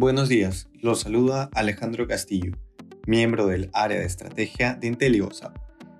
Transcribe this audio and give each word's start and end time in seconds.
Buenos 0.00 0.28
días, 0.28 0.68
los 0.80 1.00
saluda 1.00 1.50
Alejandro 1.54 2.06
Castillo, 2.06 2.52
miembro 3.08 3.48
del 3.48 3.68
área 3.72 3.98
de 3.98 4.06
estrategia 4.06 4.74
de 4.74 4.86
Inteliosa. 4.86 5.52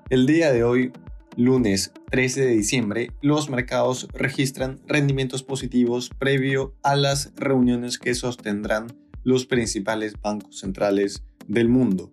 El 0.08 0.24
día 0.24 0.52
de 0.52 0.62
hoy, 0.62 0.92
lunes 1.36 1.90
13 2.12 2.42
de 2.42 2.50
diciembre, 2.52 3.10
los 3.22 3.50
mercados 3.50 4.06
registran 4.14 4.78
rendimientos 4.86 5.42
positivos 5.42 6.10
previo 6.16 6.76
a 6.84 6.94
las 6.94 7.32
reuniones 7.34 7.98
que 7.98 8.14
sostendrán 8.14 8.86
los 9.24 9.46
principales 9.46 10.14
bancos 10.22 10.60
centrales 10.60 11.24
del 11.48 11.68
mundo. 11.68 12.12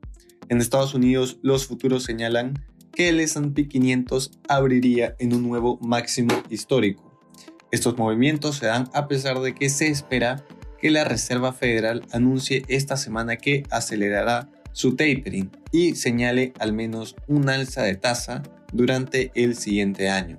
En 0.50 0.62
Estados 0.62 0.96
Unidos, 0.96 1.38
los 1.44 1.68
futuros 1.68 2.02
señalan 2.02 2.66
que 2.94 3.10
el 3.10 3.20
S&P 3.20 3.68
500 3.68 4.32
abriría 4.50 5.16
en 5.20 5.36
un 5.36 5.44
nuevo 5.44 5.78
máximo 5.84 6.34
histórico. 6.50 7.22
Estos 7.70 7.96
movimientos 7.96 8.56
se 8.56 8.66
dan 8.66 8.90
a 8.94 9.08
pesar 9.08 9.40
de 9.42 9.54
que 9.54 9.70
se 9.70 9.90
espera 9.90 10.44
que 10.86 10.92
la 10.92 11.04
Reserva 11.04 11.52
Federal 11.52 12.04
anuncie 12.12 12.64
esta 12.68 12.96
semana 12.96 13.38
que 13.38 13.64
acelerará 13.72 14.50
su 14.72 14.96
tapering 14.96 15.50
y 15.72 15.96
señale 15.96 16.54
al 16.60 16.74
menos 16.74 17.16
un 17.26 17.50
alza 17.50 17.82
de 17.82 17.96
tasa 17.96 18.44
durante 18.72 19.32
el 19.34 19.56
siguiente 19.56 20.10
año. 20.10 20.38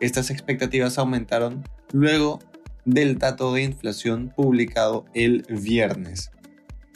Estas 0.00 0.30
expectativas 0.30 0.98
aumentaron 0.98 1.62
luego 1.92 2.40
del 2.86 3.18
dato 3.18 3.54
de 3.54 3.62
inflación 3.62 4.32
publicado 4.34 5.04
el 5.14 5.46
viernes. 5.48 6.32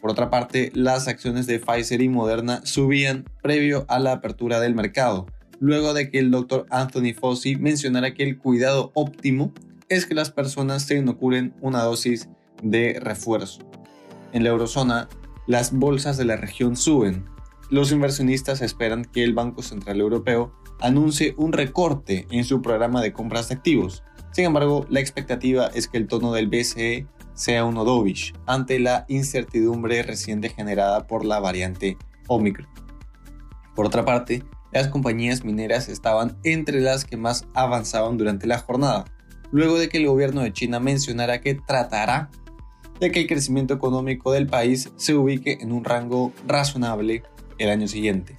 Por 0.01 0.11
otra 0.11 0.29
parte, 0.29 0.73
las 0.75 1.07
acciones 1.07 1.47
de 1.47 1.61
Pfizer 1.61 2.03
y 2.03 2.09
Moderna 2.09 2.63
subían 2.65 3.27
previo 3.43 3.85
a 3.87 4.01
la 4.01 4.11
apertura 4.11 4.59
del 4.59 4.75
mercado, 4.75 5.27
luego 5.61 5.95
de 5.95 6.11
que 6.11 6.19
el 6.19 6.33
doctor 6.33 6.67
Anthony 6.71 7.15
Fauci 7.15 7.55
mencionara 7.55 8.13
que 8.13 8.25
el 8.25 8.39
cuidado 8.39 8.91
óptimo 8.95 9.55
es 9.89 10.05
que 10.05 10.17
las 10.17 10.33
personas 10.33 10.83
se 10.83 10.97
inoculen 10.97 11.55
una 11.61 11.85
dosis 11.85 12.29
de 12.63 12.99
refuerzo. 13.01 13.63
En 14.33 14.45
la 14.45 14.51
eurozona, 14.51 15.09
las 15.47 15.73
bolsas 15.73 16.17
de 16.17 16.25
la 16.25 16.37
región 16.37 16.77
suben. 16.77 17.27
Los 17.71 17.93
inversionistas 17.93 18.63
esperan 18.63 19.05
que 19.05 19.25
el 19.25 19.35
Banco 19.35 19.63
Central 19.63 20.01
Europeo 20.01 20.53
anuncie 20.81 21.35
un 21.37 21.53
recorte 21.53 22.27
en 22.31 22.45
su 22.45 22.63
programa 22.63 23.03
de 23.03 23.13
compras 23.13 23.49
de 23.49 23.57
activos. 23.57 24.03
Sin 24.33 24.47
embargo, 24.47 24.87
la 24.89 25.01
expectativa 25.01 25.67
es 25.75 25.89
que 25.89 25.99
el 25.99 26.07
tono 26.07 26.33
del 26.33 26.49
BCE 26.49 27.07
sea 27.35 27.65
uno 27.65 27.85
dovish 27.85 28.35
ante 28.47 28.79
la 28.79 29.05
incertidumbre 29.09 30.03
reciente 30.03 30.49
generada 30.49 31.07
por 31.07 31.25
la 31.25 31.41
variante 31.41 31.97
Omicron. 32.29 32.69
Por 33.75 33.87
otra 33.87 34.05
parte, 34.05 34.43
las 34.73 34.89
compañías 34.89 35.45
mineras 35.45 35.89
estaban 35.89 36.39
entre 36.45 36.81
las 36.81 37.05
que 37.05 37.17
más 37.17 37.47
avanzaban 37.55 38.17
durante 38.17 38.47
la 38.47 38.59
jornada, 38.59 39.05
luego 39.51 39.79
de 39.79 39.89
que 39.89 39.99
el 39.99 40.07
gobierno 40.07 40.43
de 40.43 40.53
China 40.53 40.81
mencionara 40.81 41.41
que 41.41 41.55
tratará 41.55 42.31
de 43.03 43.11
que 43.11 43.19
el 43.19 43.27
crecimiento 43.27 43.75
económico 43.75 44.31
del 44.31 44.47
país 44.47 44.93
se 44.95 45.17
ubique 45.17 45.59
en 45.61 45.73
un 45.73 45.83
rango 45.83 46.33
razonable 46.47 47.25
el 47.59 47.69
año 47.69 47.89
siguiente. 47.89 48.37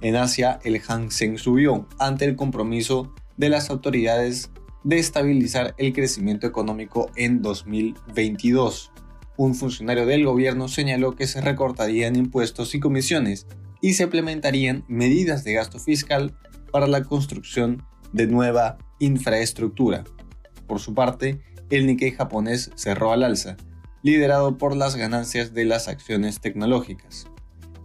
En 0.00 0.16
Asia, 0.16 0.58
el 0.64 0.80
Hang 0.80 1.12
Seng 1.12 1.38
subió 1.38 1.86
ante 2.00 2.24
el 2.24 2.34
compromiso 2.34 3.14
de 3.36 3.48
las 3.48 3.70
autoridades 3.70 4.50
de 4.82 4.98
estabilizar 4.98 5.76
el 5.78 5.92
crecimiento 5.92 6.48
económico 6.48 7.12
en 7.14 7.42
2022. 7.42 8.90
Un 9.36 9.54
funcionario 9.54 10.04
del 10.04 10.24
gobierno 10.24 10.66
señaló 10.66 11.14
que 11.14 11.28
se 11.28 11.40
recortarían 11.40 12.16
impuestos 12.16 12.74
y 12.74 12.80
comisiones 12.80 13.46
y 13.80 13.92
se 13.92 14.02
implementarían 14.02 14.84
medidas 14.88 15.44
de 15.44 15.52
gasto 15.52 15.78
fiscal 15.78 16.36
para 16.72 16.88
la 16.88 17.04
construcción 17.04 17.84
de 18.12 18.26
nueva 18.26 18.78
infraestructura. 18.98 20.02
Por 20.66 20.80
su 20.80 20.92
parte, 20.92 21.40
el 21.70 21.86
Nikkei 21.86 22.10
japonés 22.10 22.72
cerró 22.74 23.12
al 23.12 23.22
alza, 23.22 23.56
liderado 24.02 24.58
por 24.58 24.76
las 24.76 24.96
ganancias 24.96 25.54
de 25.54 25.64
las 25.64 25.88
acciones 25.88 26.40
tecnológicas. 26.40 27.26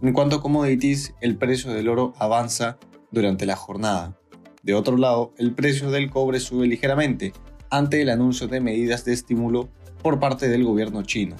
En 0.02 0.12
cuanto 0.12 0.36
a 0.36 0.42
commodities, 0.42 1.14
el 1.20 1.36
precio 1.36 1.72
del 1.72 1.88
oro 1.88 2.14
avanza 2.18 2.78
durante 3.10 3.46
la 3.46 3.56
jornada. 3.56 4.18
De 4.62 4.74
otro 4.74 4.96
lado, 4.96 5.32
el 5.38 5.54
precio 5.54 5.90
del 5.90 6.10
cobre 6.10 6.40
sube 6.40 6.66
ligeramente 6.66 7.32
ante 7.70 8.02
el 8.02 8.10
anuncio 8.10 8.48
de 8.48 8.60
medidas 8.60 9.04
de 9.04 9.12
estímulo 9.12 9.68
por 10.02 10.20
parte 10.20 10.48
del 10.48 10.64
gobierno 10.64 11.02
chino. 11.02 11.36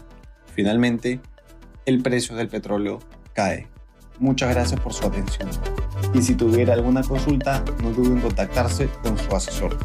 Finalmente, 0.55 1.21
el 1.87 2.03
precio 2.03 2.37
del 2.37 2.49
petróleo 2.49 2.99
cae. 3.33 3.69
Muchas 4.19 4.51
gracias 4.51 4.81
por 4.81 4.93
su 4.93 5.07
atención. 5.07 5.49
Y 6.15 6.23
si 6.23 6.35
tuviera 6.35 6.75
alguna 6.75 7.03
consulta, 7.03 7.65
no 7.83 7.93
duden 7.93 8.17
en 8.17 8.21
contactarse 8.21 8.89
con 9.03 9.17
su 9.17 9.35
asesor. 9.35 9.77